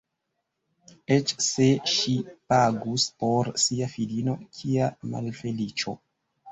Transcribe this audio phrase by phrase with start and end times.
[1.15, 1.67] Eĉ se
[1.97, 2.15] ŝi
[2.55, 6.01] pagus por sia filino, kia malfeliĉo!